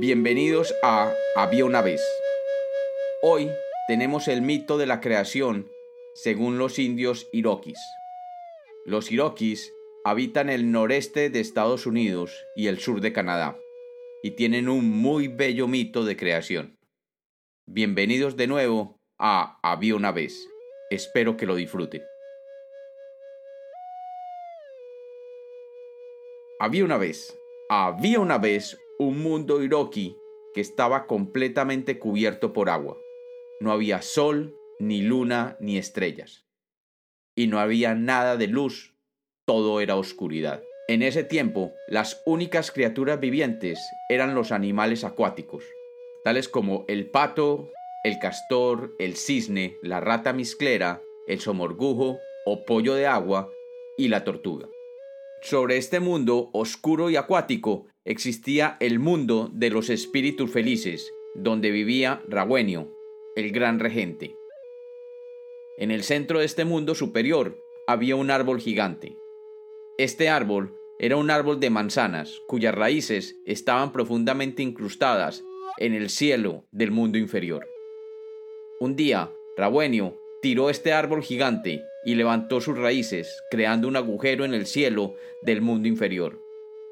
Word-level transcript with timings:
Bienvenidos 0.00 0.74
a 0.82 1.12
Había 1.36 1.66
una 1.66 1.82
vez. 1.82 2.00
Hoy 3.20 3.50
tenemos 3.86 4.28
el 4.28 4.40
mito 4.40 4.78
de 4.78 4.86
la 4.86 4.98
creación 4.98 5.68
según 6.14 6.56
los 6.56 6.78
indios 6.78 7.28
Iroquis. 7.34 7.78
Los 8.86 9.12
Iroquis 9.12 9.70
habitan 10.02 10.48
el 10.48 10.72
noreste 10.72 11.28
de 11.28 11.40
Estados 11.40 11.84
Unidos 11.84 12.34
y 12.56 12.68
el 12.68 12.78
sur 12.78 13.02
de 13.02 13.12
Canadá 13.12 13.58
y 14.22 14.30
tienen 14.30 14.70
un 14.70 14.88
muy 14.88 15.28
bello 15.28 15.68
mito 15.68 16.06
de 16.06 16.16
creación. 16.16 16.78
Bienvenidos 17.66 18.38
de 18.38 18.46
nuevo 18.46 18.96
a 19.18 19.58
Había 19.62 19.96
una 19.96 20.12
vez. 20.12 20.48
Espero 20.88 21.36
que 21.36 21.44
lo 21.44 21.56
disfruten. 21.56 22.02
Había 26.58 26.86
una 26.86 26.96
vez, 26.96 27.36
había 27.68 28.18
una 28.18 28.38
vez 28.38 28.78
un 29.00 29.22
mundo 29.22 29.62
Iroqui 29.62 30.14
que 30.52 30.60
estaba 30.60 31.06
completamente 31.06 31.98
cubierto 31.98 32.52
por 32.52 32.68
agua. 32.68 32.98
No 33.58 33.72
había 33.72 34.02
sol, 34.02 34.54
ni 34.78 35.00
luna, 35.00 35.56
ni 35.58 35.78
estrellas. 35.78 36.44
Y 37.34 37.46
no 37.46 37.60
había 37.60 37.94
nada 37.94 38.36
de 38.36 38.46
luz, 38.46 38.94
todo 39.46 39.80
era 39.80 39.96
oscuridad. 39.96 40.62
En 40.86 41.00
ese 41.00 41.24
tiempo, 41.24 41.72
las 41.88 42.20
únicas 42.26 42.70
criaturas 42.70 43.18
vivientes 43.20 43.78
eran 44.10 44.34
los 44.34 44.52
animales 44.52 45.02
acuáticos, 45.02 45.64
tales 46.22 46.50
como 46.50 46.84
el 46.86 47.08
pato, 47.08 47.70
el 48.04 48.18
castor, 48.18 48.94
el 48.98 49.16
cisne, 49.16 49.76
la 49.82 50.00
rata 50.00 50.34
misclera, 50.34 51.00
el 51.26 51.40
somorgujo 51.40 52.18
o 52.44 52.64
pollo 52.66 52.94
de 52.94 53.06
agua 53.06 53.50
y 53.96 54.08
la 54.08 54.24
tortuga. 54.24 54.68
Sobre 55.42 55.78
este 55.78 56.00
mundo 56.00 56.50
oscuro 56.52 57.08
y 57.08 57.16
acuático 57.16 57.86
existía 58.04 58.76
el 58.78 58.98
mundo 58.98 59.50
de 59.52 59.70
los 59.70 59.88
espíritus 59.88 60.50
felices, 60.50 61.10
donde 61.34 61.70
vivía 61.70 62.22
Raguenio, 62.28 62.92
el 63.36 63.50
gran 63.50 63.78
regente. 63.78 64.36
En 65.78 65.90
el 65.90 66.02
centro 66.02 66.40
de 66.40 66.44
este 66.44 66.66
mundo 66.66 66.94
superior 66.94 67.56
había 67.86 68.16
un 68.16 68.30
árbol 68.30 68.60
gigante. 68.60 69.16
Este 69.96 70.28
árbol 70.28 70.76
era 70.98 71.16
un 71.16 71.30
árbol 71.30 71.58
de 71.58 71.70
manzanas, 71.70 72.42
cuyas 72.46 72.74
raíces 72.74 73.36
estaban 73.46 73.92
profundamente 73.92 74.62
incrustadas 74.62 75.42
en 75.78 75.94
el 75.94 76.10
cielo 76.10 76.66
del 76.70 76.90
mundo 76.90 77.16
inferior. 77.16 77.66
Un 78.78 78.94
día, 78.94 79.32
Raguenio 79.56 80.20
tiró 80.42 80.68
este 80.68 80.92
árbol 80.92 81.22
gigante 81.22 81.82
y 82.04 82.14
levantó 82.14 82.60
sus 82.60 82.78
raíces, 82.78 83.42
creando 83.50 83.88
un 83.88 83.96
agujero 83.96 84.44
en 84.44 84.54
el 84.54 84.66
cielo 84.66 85.14
del 85.42 85.60
mundo 85.60 85.88
inferior. 85.88 86.40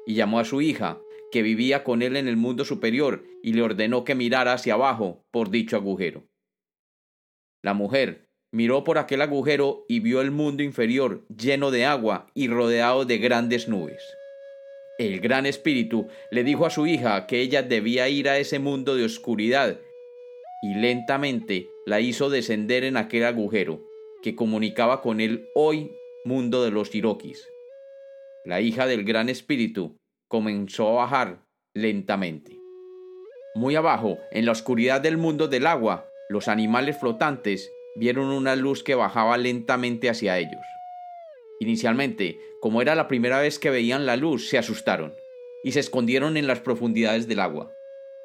Y 0.05 0.15
llamó 0.15 0.39
a 0.39 0.45
su 0.45 0.61
hija, 0.61 0.99
que 1.31 1.41
vivía 1.41 1.83
con 1.83 2.01
él 2.01 2.15
en 2.15 2.27
el 2.27 2.37
mundo 2.37 2.65
superior, 2.65 3.23
y 3.43 3.53
le 3.53 3.61
ordenó 3.61 4.03
que 4.03 4.15
mirara 4.15 4.53
hacia 4.53 4.73
abajo 4.75 5.25
por 5.31 5.49
dicho 5.49 5.75
agujero. 5.75 6.25
La 7.61 7.73
mujer 7.73 8.29
miró 8.51 8.83
por 8.83 8.97
aquel 8.97 9.21
agujero 9.21 9.85
y 9.87 9.99
vio 9.99 10.21
el 10.21 10.31
mundo 10.31 10.63
inferior 10.63 11.25
lleno 11.27 11.71
de 11.71 11.85
agua 11.85 12.31
y 12.33 12.47
rodeado 12.47 13.05
de 13.05 13.17
grandes 13.17 13.67
nubes. 13.67 14.01
El 14.97 15.19
gran 15.19 15.45
espíritu 15.45 16.07
le 16.31 16.43
dijo 16.43 16.65
a 16.65 16.69
su 16.69 16.87
hija 16.87 17.27
que 17.27 17.41
ella 17.41 17.63
debía 17.63 18.09
ir 18.09 18.27
a 18.27 18.37
ese 18.37 18.59
mundo 18.59 18.95
de 18.95 19.05
oscuridad 19.05 19.79
y 20.61 20.73
lentamente 20.75 21.69
la 21.85 22.01
hizo 22.01 22.29
descender 22.29 22.83
en 22.83 22.97
aquel 22.97 23.23
agujero 23.23 23.88
que 24.21 24.35
comunicaba 24.35 25.01
con 25.01 25.21
el 25.21 25.47
hoy 25.55 25.91
mundo 26.25 26.63
de 26.63 26.71
los 26.71 26.93
Iroquis. 26.93 27.47
La 28.45 28.61
hija 28.61 28.87
del 28.87 29.03
gran 29.03 29.29
espíritu 29.29 29.95
comenzó 30.27 30.89
a 30.89 31.03
bajar 31.03 31.45
lentamente. 31.73 32.59
Muy 33.55 33.75
abajo, 33.75 34.19
en 34.31 34.45
la 34.45 34.51
oscuridad 34.51 35.01
del 35.01 35.17
mundo 35.17 35.47
del 35.47 35.65
agua, 35.67 36.05
los 36.29 36.47
animales 36.47 36.99
flotantes 36.99 37.69
vieron 37.95 38.27
una 38.27 38.55
luz 38.55 38.83
que 38.83 38.95
bajaba 38.95 39.37
lentamente 39.37 40.09
hacia 40.09 40.37
ellos. 40.37 40.61
Inicialmente, 41.59 42.39
como 42.61 42.81
era 42.81 42.95
la 42.95 43.07
primera 43.07 43.39
vez 43.39 43.59
que 43.59 43.69
veían 43.69 44.05
la 44.05 44.15
luz, 44.15 44.49
se 44.49 44.57
asustaron 44.57 45.13
y 45.63 45.71
se 45.71 45.79
escondieron 45.79 46.37
en 46.37 46.47
las 46.47 46.59
profundidades 46.59 47.27
del 47.27 47.39
agua. 47.39 47.71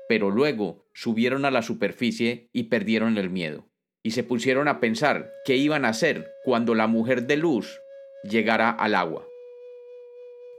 Pero 0.09 0.31
luego 0.31 0.84
subieron 0.93 1.44
a 1.44 1.50
la 1.50 1.62
superficie 1.62 2.49
y 2.53 2.65
perdieron 2.65 3.16
el 3.16 3.31
miedo 3.31 3.66
y 4.04 4.10
se 4.10 4.22
pusieron 4.22 4.69
a 4.69 4.78
pensar 4.81 5.32
qué 5.44 5.56
iban 5.56 5.84
a 5.84 5.88
hacer 5.88 6.31
cuando 6.44 6.75
la 6.75 6.87
mujer 6.87 7.26
de 7.26 7.38
luz 7.38 7.81
llegara 8.22 8.70
al 8.70 8.94
agua. 8.94 9.26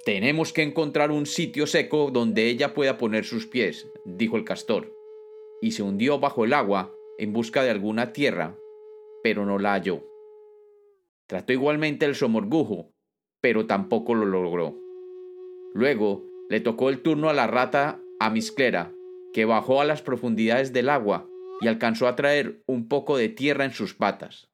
Tenemos 0.03 0.51
que 0.51 0.63
encontrar 0.63 1.11
un 1.11 1.27
sitio 1.27 1.67
seco 1.67 2.09
donde 2.11 2.47
ella 2.47 2.73
pueda 2.73 2.97
poner 2.97 3.23
sus 3.23 3.45
pies, 3.45 3.87
dijo 4.03 4.35
el 4.35 4.45
castor, 4.45 4.91
y 5.61 5.71
se 5.71 5.83
hundió 5.83 6.19
bajo 6.19 6.43
el 6.43 6.53
agua 6.53 6.91
en 7.19 7.33
busca 7.33 7.63
de 7.63 7.69
alguna 7.69 8.13
tierra, 8.13 8.57
pero 9.23 9.45
no 9.45 9.59
la 9.59 9.73
halló. 9.73 10.03
Trató 11.27 11.53
igualmente 11.53 12.05
el 12.05 12.15
somorgujo, 12.15 12.91
pero 13.41 13.67
tampoco 13.67 14.15
lo 14.15 14.25
logró. 14.25 14.75
Luego 15.73 16.25
le 16.49 16.61
tocó 16.61 16.89
el 16.89 17.01
turno 17.01 17.29
a 17.29 17.33
la 17.33 17.47
rata 17.47 18.01
amisclera, 18.19 18.91
que 19.33 19.45
bajó 19.45 19.81
a 19.81 19.85
las 19.85 20.01
profundidades 20.01 20.73
del 20.73 20.89
agua 20.89 21.27
y 21.61 21.67
alcanzó 21.67 22.07
a 22.07 22.15
traer 22.15 22.61
un 22.65 22.87
poco 22.87 23.17
de 23.17 23.29
tierra 23.29 23.65
en 23.65 23.73
sus 23.73 23.93
patas. 23.93 24.49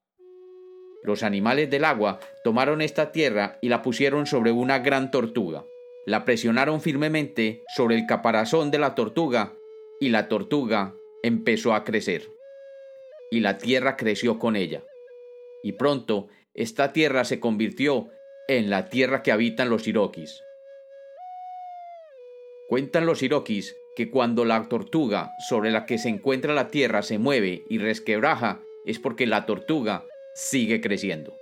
Los 1.03 1.23
animales 1.23 1.69
del 1.69 1.85
agua 1.85 2.19
tomaron 2.43 2.81
esta 2.81 3.11
tierra 3.11 3.57
y 3.61 3.69
la 3.69 3.81
pusieron 3.81 4.27
sobre 4.27 4.51
una 4.51 4.79
gran 4.79 5.09
tortuga. 5.09 5.65
La 6.05 6.25
presionaron 6.25 6.81
firmemente 6.81 7.63
sobre 7.75 7.95
el 7.95 8.05
caparazón 8.05 8.71
de 8.71 8.79
la 8.79 8.93
tortuga 8.95 9.53
y 9.99 10.09
la 10.09 10.27
tortuga 10.27 10.93
empezó 11.23 11.73
a 11.73 11.83
crecer. 11.83 12.29
Y 13.31 13.39
la 13.39 13.57
tierra 13.57 13.97
creció 13.97 14.37
con 14.37 14.55
ella. 14.55 14.83
Y 15.63 15.73
pronto 15.73 16.27
esta 16.53 16.91
tierra 16.93 17.23
se 17.23 17.39
convirtió 17.39 18.09
en 18.47 18.69
la 18.69 18.89
tierra 18.89 19.23
que 19.23 19.31
habitan 19.31 19.69
los 19.69 19.87
Iroquis. 19.87 20.43
Cuentan 22.67 23.05
los 23.05 23.23
Iroquis 23.23 23.75
que 23.95 24.09
cuando 24.09 24.45
la 24.45 24.67
tortuga 24.69 25.31
sobre 25.49 25.71
la 25.71 25.85
que 25.85 25.97
se 25.97 26.09
encuentra 26.09 26.53
la 26.53 26.69
tierra 26.69 27.01
se 27.01 27.17
mueve 27.17 27.63
y 27.69 27.77
resquebraja 27.77 28.61
es 28.85 28.99
porque 28.99 29.27
la 29.27 29.45
tortuga 29.45 30.05
sigue 30.33 30.81
creciendo. 30.81 31.37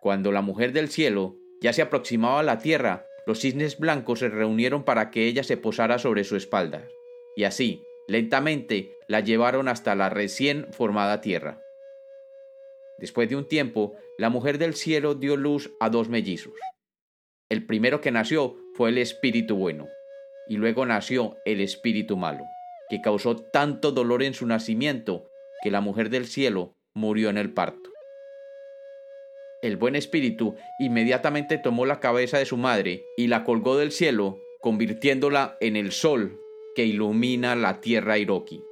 Cuando 0.00 0.32
la 0.32 0.42
mujer 0.42 0.72
del 0.72 0.90
cielo 0.90 1.36
ya 1.60 1.72
se 1.72 1.82
aproximaba 1.82 2.40
a 2.40 2.44
la 2.44 2.58
tierra, 2.58 3.06
los 3.26 3.40
cisnes 3.40 3.78
blancos 3.78 4.18
se 4.18 4.28
reunieron 4.28 4.84
para 4.84 5.10
que 5.10 5.26
ella 5.26 5.42
se 5.42 5.56
posara 5.56 5.98
sobre 5.98 6.24
su 6.24 6.36
espalda, 6.36 6.86
y 7.36 7.44
así, 7.44 7.82
lentamente, 8.06 8.92
la 9.08 9.20
llevaron 9.20 9.68
hasta 9.68 9.94
la 9.94 10.10
recién 10.10 10.66
formada 10.72 11.22
tierra. 11.22 11.60
Después 12.98 13.28
de 13.28 13.36
un 13.36 13.48
tiempo, 13.48 13.96
la 14.18 14.28
mujer 14.28 14.58
del 14.58 14.74
cielo 14.74 15.14
dio 15.14 15.36
luz 15.36 15.72
a 15.80 15.88
dos 15.88 16.08
mellizos. 16.08 16.54
El 17.48 17.66
primero 17.66 18.00
que 18.00 18.10
nació 18.10 18.56
fue 18.74 18.90
el 18.90 18.98
espíritu 18.98 19.56
bueno, 19.56 19.88
y 20.48 20.56
luego 20.56 20.86
nació 20.86 21.36
el 21.44 21.60
espíritu 21.60 22.16
malo, 22.16 22.44
que 22.88 23.00
causó 23.00 23.36
tanto 23.36 23.92
dolor 23.92 24.22
en 24.22 24.34
su 24.34 24.46
nacimiento 24.46 25.28
que 25.62 25.70
la 25.70 25.80
mujer 25.80 26.10
del 26.10 26.26
cielo 26.26 26.74
murió 26.92 27.30
en 27.30 27.38
el 27.38 27.52
parto. 27.52 27.90
El 29.62 29.78
buen 29.78 29.96
espíritu 29.96 30.56
inmediatamente 30.78 31.56
tomó 31.56 31.86
la 31.86 31.98
cabeza 31.98 32.38
de 32.38 32.44
su 32.44 32.58
madre 32.58 33.02
y 33.16 33.28
la 33.28 33.44
colgó 33.44 33.78
del 33.78 33.92
cielo, 33.92 34.38
convirtiéndola 34.60 35.56
en 35.60 35.76
el 35.76 35.92
sol 35.92 36.38
que 36.74 36.84
ilumina 36.84 37.56
la 37.56 37.80
tierra 37.80 38.18
Iroqui. 38.18 38.62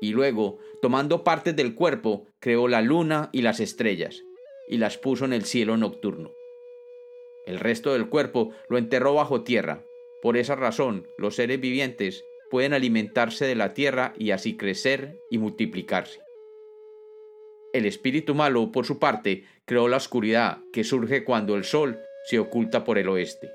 Y 0.00 0.10
luego, 0.10 0.58
tomando 0.82 1.22
partes 1.22 1.54
del 1.54 1.74
cuerpo, 1.74 2.26
creó 2.40 2.66
la 2.66 2.82
luna 2.82 3.30
y 3.32 3.42
las 3.42 3.60
estrellas, 3.60 4.22
y 4.68 4.78
las 4.78 4.98
puso 4.98 5.24
en 5.24 5.32
el 5.32 5.44
cielo 5.44 5.76
nocturno. 5.76 6.32
El 7.46 7.60
resto 7.60 7.92
del 7.92 8.08
cuerpo 8.08 8.50
lo 8.68 8.76
enterró 8.76 9.14
bajo 9.14 9.42
tierra, 9.42 9.84
por 10.22 10.36
esa 10.36 10.56
razón, 10.56 11.06
los 11.16 11.36
seres 11.36 11.60
vivientes 11.60 12.24
pueden 12.50 12.72
alimentarse 12.72 13.46
de 13.46 13.54
la 13.54 13.74
tierra 13.74 14.14
y 14.16 14.30
así 14.30 14.56
crecer 14.56 15.18
y 15.30 15.38
multiplicarse. 15.38 16.20
El 17.72 17.84
espíritu 17.84 18.34
malo, 18.34 18.72
por 18.72 18.86
su 18.86 18.98
parte, 18.98 19.44
creó 19.66 19.88
la 19.88 19.98
oscuridad 19.98 20.58
que 20.72 20.84
surge 20.84 21.24
cuando 21.24 21.54
el 21.54 21.64
sol 21.64 22.00
se 22.26 22.38
oculta 22.38 22.84
por 22.84 22.98
el 22.98 23.08
oeste. 23.08 23.50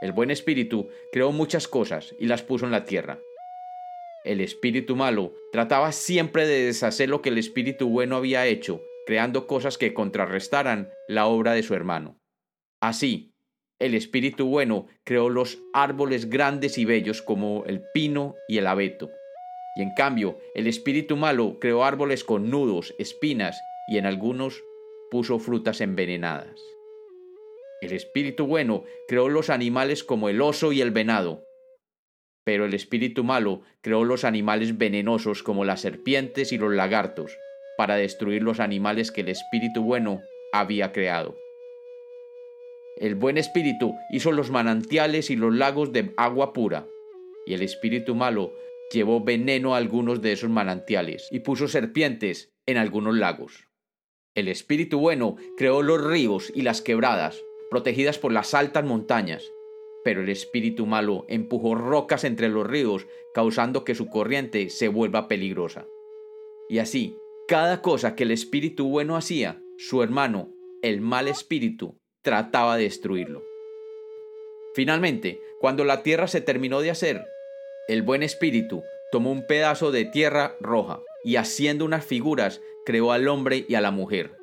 El 0.00 0.12
buen 0.12 0.30
espíritu 0.30 0.88
creó 1.12 1.32
muchas 1.32 1.68
cosas 1.68 2.14
y 2.18 2.26
las 2.26 2.42
puso 2.42 2.64
en 2.64 2.72
la 2.72 2.84
tierra. 2.84 3.18
El 4.24 4.40
espíritu 4.40 4.94
malo 4.94 5.32
trataba 5.50 5.90
siempre 5.92 6.46
de 6.46 6.64
deshacer 6.64 7.08
lo 7.08 7.22
que 7.22 7.30
el 7.30 7.38
espíritu 7.38 7.88
bueno 7.88 8.16
había 8.16 8.46
hecho, 8.46 8.80
creando 9.06 9.48
cosas 9.48 9.78
que 9.78 9.92
contrarrestaran 9.92 10.90
la 11.08 11.26
obra 11.26 11.52
de 11.52 11.64
su 11.64 11.74
hermano. 11.74 12.20
Así, 12.80 13.31
el 13.82 13.94
espíritu 13.94 14.46
bueno 14.46 14.86
creó 15.04 15.28
los 15.28 15.58
árboles 15.72 16.30
grandes 16.30 16.78
y 16.78 16.84
bellos 16.84 17.20
como 17.20 17.64
el 17.66 17.82
pino 17.92 18.36
y 18.48 18.58
el 18.58 18.68
abeto. 18.68 19.10
Y 19.74 19.82
en 19.82 19.92
cambio, 19.94 20.38
el 20.54 20.68
espíritu 20.68 21.16
malo 21.16 21.58
creó 21.60 21.84
árboles 21.84 22.22
con 22.22 22.48
nudos, 22.48 22.94
espinas 22.98 23.60
y 23.88 23.98
en 23.98 24.06
algunos 24.06 24.62
puso 25.10 25.40
frutas 25.40 25.80
envenenadas. 25.80 26.60
El 27.80 27.92
espíritu 27.92 28.46
bueno 28.46 28.84
creó 29.08 29.28
los 29.28 29.50
animales 29.50 30.04
como 30.04 30.28
el 30.28 30.40
oso 30.40 30.70
y 30.72 30.80
el 30.80 30.92
venado. 30.92 31.42
Pero 32.44 32.64
el 32.64 32.74
espíritu 32.74 33.24
malo 33.24 33.62
creó 33.82 34.04
los 34.04 34.22
animales 34.24 34.78
venenosos 34.78 35.42
como 35.42 35.64
las 35.64 35.80
serpientes 35.80 36.52
y 36.52 36.58
los 36.58 36.72
lagartos, 36.72 37.36
para 37.76 37.96
destruir 37.96 38.44
los 38.44 38.60
animales 38.60 39.10
que 39.10 39.22
el 39.22 39.28
espíritu 39.28 39.82
bueno 39.82 40.20
había 40.52 40.92
creado. 40.92 41.41
El 43.02 43.16
buen 43.16 43.36
espíritu 43.36 43.96
hizo 44.10 44.30
los 44.30 44.52
manantiales 44.52 45.30
y 45.30 45.34
los 45.34 45.52
lagos 45.52 45.92
de 45.92 46.14
agua 46.16 46.52
pura, 46.52 46.86
y 47.44 47.54
el 47.54 47.62
espíritu 47.62 48.14
malo 48.14 48.52
llevó 48.92 49.24
veneno 49.24 49.74
a 49.74 49.78
algunos 49.78 50.22
de 50.22 50.30
esos 50.30 50.50
manantiales 50.50 51.26
y 51.32 51.40
puso 51.40 51.66
serpientes 51.66 52.52
en 52.64 52.76
algunos 52.76 53.16
lagos. 53.16 53.66
El 54.36 54.46
espíritu 54.46 55.00
bueno 55.00 55.34
creó 55.56 55.82
los 55.82 56.00
ríos 56.00 56.52
y 56.54 56.62
las 56.62 56.80
quebradas, 56.80 57.42
protegidas 57.72 58.20
por 58.20 58.30
las 58.30 58.54
altas 58.54 58.84
montañas, 58.84 59.42
pero 60.04 60.22
el 60.22 60.28
espíritu 60.28 60.86
malo 60.86 61.26
empujó 61.28 61.74
rocas 61.74 62.22
entre 62.22 62.50
los 62.50 62.64
ríos, 62.68 63.08
causando 63.34 63.82
que 63.82 63.96
su 63.96 64.10
corriente 64.10 64.70
se 64.70 64.86
vuelva 64.86 65.26
peligrosa. 65.26 65.88
Y 66.68 66.78
así, 66.78 67.16
cada 67.48 67.82
cosa 67.82 68.14
que 68.14 68.22
el 68.22 68.30
espíritu 68.30 68.88
bueno 68.88 69.16
hacía, 69.16 69.60
su 69.76 70.04
hermano, 70.04 70.54
el 70.82 71.00
mal 71.00 71.26
espíritu, 71.26 71.98
trataba 72.22 72.76
de 72.76 72.84
destruirlo. 72.84 73.44
Finalmente, 74.74 75.40
cuando 75.60 75.84
la 75.84 76.02
tierra 76.02 76.28
se 76.28 76.40
terminó 76.40 76.80
de 76.80 76.90
hacer, 76.90 77.26
el 77.88 78.02
buen 78.02 78.22
espíritu 78.22 78.82
tomó 79.10 79.30
un 79.30 79.46
pedazo 79.46 79.92
de 79.92 80.04
tierra 80.04 80.56
roja 80.60 81.00
y 81.24 81.36
haciendo 81.36 81.84
unas 81.84 82.04
figuras 82.04 82.60
creó 82.86 83.12
al 83.12 83.28
hombre 83.28 83.66
y 83.68 83.74
a 83.74 83.80
la 83.80 83.90
mujer. 83.90 84.38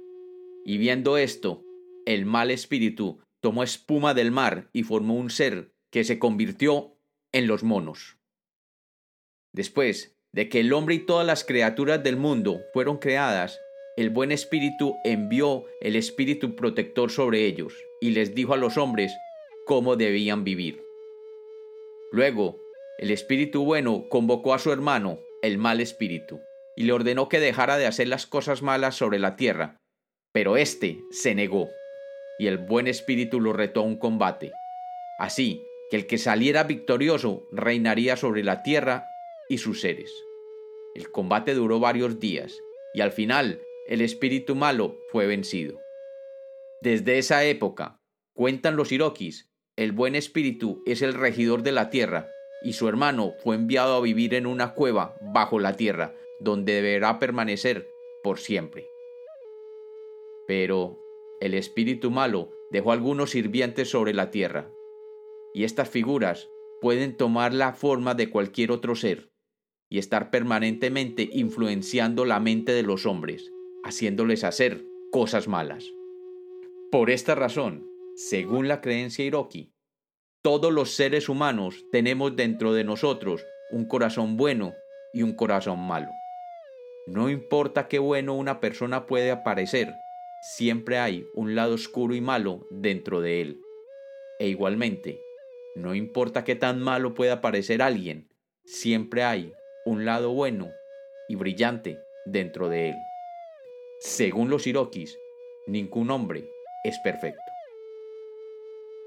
Y 0.63 0.77
viendo 0.77 1.17
esto, 1.17 1.63
el 2.05 2.25
mal 2.25 2.51
espíritu 2.51 3.19
tomó 3.41 3.63
espuma 3.63 4.13
del 4.13 4.31
mar 4.31 4.69
y 4.73 4.83
formó 4.83 5.15
un 5.15 5.29
ser 5.29 5.71
que 5.89 6.03
se 6.03 6.19
convirtió 6.19 6.95
en 7.31 7.47
los 7.47 7.63
monos. 7.63 8.17
Después 9.51 10.15
de 10.31 10.49
que 10.49 10.59
el 10.59 10.73
hombre 10.73 10.95
y 10.95 10.99
todas 10.99 11.25
las 11.25 11.43
criaturas 11.43 12.03
del 12.03 12.17
mundo 12.17 12.61
fueron 12.73 12.97
creadas, 12.97 13.59
el 13.99 14.11
buen 14.11 14.31
espíritu 14.31 14.97
envió 15.03 15.65
el 15.81 15.97
espíritu 15.97 16.55
protector 16.55 17.11
sobre 17.11 17.45
ellos 17.45 17.73
y 17.99 18.11
les 18.11 18.33
dijo 18.33 18.53
a 18.53 18.57
los 18.57 18.77
hombres 18.77 19.11
cómo 19.65 19.97
debían 19.97 20.45
vivir. 20.45 20.81
Luego, 22.13 22.57
el 22.99 23.11
espíritu 23.11 23.65
bueno 23.65 24.05
convocó 24.07 24.53
a 24.53 24.59
su 24.59 24.71
hermano, 24.71 25.19
el 25.41 25.57
mal 25.57 25.81
espíritu, 25.81 26.39
y 26.77 26.83
le 26.83 26.93
ordenó 26.93 27.27
que 27.27 27.41
dejara 27.41 27.77
de 27.77 27.87
hacer 27.87 28.07
las 28.07 28.25
cosas 28.25 28.61
malas 28.61 28.95
sobre 28.95 29.19
la 29.19 29.35
tierra, 29.35 29.75
pero 30.31 30.55
éste 30.55 31.01
se 31.11 31.35
negó 31.35 31.67
y 32.39 32.47
el 32.47 32.57
buen 32.57 32.87
espíritu 32.87 33.41
lo 33.41 33.51
retó 33.51 33.81
a 33.81 33.83
un 33.83 33.97
combate. 33.97 34.53
Así 35.19 35.61
que 35.91 35.97
el 35.97 36.07
que 36.07 36.17
saliera 36.17 36.63
victorioso 36.63 37.43
reinaría 37.51 38.15
sobre 38.15 38.45
la 38.45 38.63
tierra 38.63 39.03
y 39.49 39.57
sus 39.57 39.81
seres. 39.81 40.09
El 40.95 41.11
combate 41.11 41.53
duró 41.53 41.81
varios 41.81 42.21
días 42.21 42.57
y 42.93 43.01
al 43.01 43.11
final 43.11 43.59
el 43.89 44.01
espíritu 44.01 44.53
malo 44.53 44.99
fue 45.11 45.25
vencido. 45.25 45.81
Desde 46.79 47.17
esa 47.17 47.43
época, 47.43 47.99
cuentan 48.35 48.75
los 48.75 48.91
Irokis, 48.91 49.51
el 49.75 49.93
buen 49.93 50.13
espíritu 50.13 50.83
es 50.85 51.01
el 51.01 51.15
regidor 51.15 51.63
de 51.63 51.71
la 51.71 51.89
tierra 51.89 52.29
y 52.63 52.73
su 52.73 52.87
hermano 52.87 53.33
fue 53.43 53.55
enviado 53.55 53.95
a 53.95 54.01
vivir 54.01 54.35
en 54.35 54.45
una 54.45 54.75
cueva 54.75 55.15
bajo 55.33 55.59
la 55.59 55.75
tierra, 55.75 56.13
donde 56.39 56.73
deberá 56.73 57.17
permanecer 57.17 57.87
por 58.23 58.37
siempre. 58.37 58.85
Pero 60.47 60.99
el 61.41 61.55
espíritu 61.55 62.11
malo 62.11 62.51
dejó 62.69 62.91
algunos 62.91 63.31
sirvientes 63.31 63.89
sobre 63.89 64.13
la 64.13 64.29
tierra, 64.29 64.69
y 65.55 65.63
estas 65.63 65.89
figuras 65.89 66.47
pueden 66.79 67.17
tomar 67.17 67.55
la 67.55 67.73
forma 67.73 68.13
de 68.13 68.29
cualquier 68.29 68.71
otro 68.71 68.95
ser 68.95 69.31
y 69.89 69.97
estar 69.97 70.29
permanentemente 70.29 71.27
influenciando 71.31 72.23
la 72.23 72.39
mente 72.39 72.71
de 72.73 72.83
los 72.83 73.07
hombres, 73.07 73.51
haciéndoles 73.83 74.43
hacer 74.43 74.83
cosas 75.11 75.47
malas. 75.47 75.85
Por 76.91 77.09
esta 77.09 77.35
razón, 77.35 77.87
según 78.15 78.67
la 78.67 78.81
creencia 78.81 79.25
Iroki, 79.25 79.73
todos 80.41 80.71
los 80.71 80.91
seres 80.91 81.29
humanos 81.29 81.85
tenemos 81.91 82.35
dentro 82.35 82.73
de 82.73 82.83
nosotros 82.83 83.45
un 83.71 83.85
corazón 83.85 84.37
bueno 84.37 84.73
y 85.13 85.23
un 85.23 85.33
corazón 85.33 85.79
malo. 85.79 86.09
No 87.07 87.29
importa 87.29 87.87
qué 87.87 87.99
bueno 87.99 88.35
una 88.35 88.59
persona 88.59 89.05
puede 89.05 89.31
aparecer, 89.31 89.93
siempre 90.41 90.97
hay 90.97 91.25
un 91.33 91.55
lado 91.55 91.75
oscuro 91.75 92.15
y 92.15 92.21
malo 92.21 92.67
dentro 92.69 93.21
de 93.21 93.41
él. 93.41 93.61
E 94.39 94.47
igualmente, 94.47 95.19
no 95.75 95.95
importa 95.95 96.43
qué 96.43 96.55
tan 96.55 96.81
malo 96.81 97.13
pueda 97.13 97.41
parecer 97.41 97.81
alguien, 97.81 98.29
siempre 98.65 99.23
hay 99.23 99.53
un 99.85 100.05
lado 100.05 100.31
bueno 100.31 100.71
y 101.27 101.35
brillante 101.35 101.99
dentro 102.25 102.69
de 102.69 102.89
él. 102.89 102.95
Según 103.99 104.49
los 104.49 104.67
Irokis, 104.67 105.17
ningún 105.67 106.09
hombre 106.11 106.49
es 106.83 106.97
perfecto. 106.99 107.41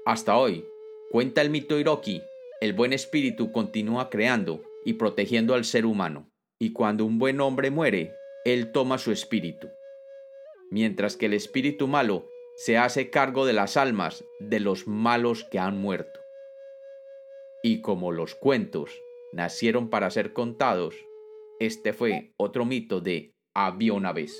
Hasta 0.05 0.37
hoy, 0.37 0.65
cuenta 1.11 1.41
el 1.41 1.49
mito 1.49 1.79
Iroki, 1.79 2.21
el 2.61 2.73
buen 2.73 2.93
espíritu 2.93 3.51
continúa 3.51 4.09
creando 4.09 4.63
y 4.85 4.93
protegiendo 4.93 5.53
al 5.53 5.65
ser 5.65 5.85
humano, 5.85 6.29
y 6.59 6.73
cuando 6.73 7.05
un 7.05 7.19
buen 7.19 7.41
hombre 7.41 7.71
muere, 7.71 8.13
él 8.45 8.71
toma 8.71 8.97
su 8.97 9.11
espíritu 9.11 9.67
mientras 10.73 11.17
que 11.17 11.27
el 11.27 11.33
espíritu 11.33 11.87
malo 11.87 12.27
se 12.55 12.79
hace 12.79 13.11
cargo 13.11 13.45
de 13.45 13.53
las 13.53 13.77
almas 13.77 14.25
de 14.39 14.59
los 14.59 14.87
malos 14.87 15.43
que 15.43 15.59
han 15.59 15.77
muerto. 15.77 16.19
Y 17.61 17.81
como 17.81 18.11
los 18.11 18.33
cuentos 18.33 18.89
nacieron 19.33 19.91
para 19.91 20.09
ser 20.09 20.33
contados, 20.33 20.95
este 21.59 21.93
fue 21.93 22.33
otro 22.37 22.65
mito 22.65 23.01
de 23.01 23.35
había 23.53 23.93
una 23.93 24.13
vez. 24.13 24.35